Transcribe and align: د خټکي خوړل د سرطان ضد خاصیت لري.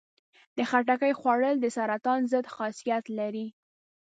د 0.57 0.59
خټکي 0.69 1.11
خوړل 1.19 1.55
د 1.61 1.65
سرطان 1.77 2.19
ضد 2.31 2.45
خاصیت 2.55 3.05
لري. 3.19 3.47